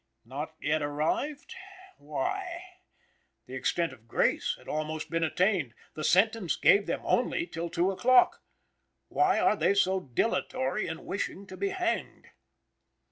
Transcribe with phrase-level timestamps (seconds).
[0.25, 1.53] Not yet arrived.
[1.99, 2.63] Why?
[3.45, 5.75] The extent of grace has almost been attained.
[5.93, 8.41] The sentence gave them only till two o'clock!
[9.09, 12.29] Why are they so dilatory in wishing to be hanged?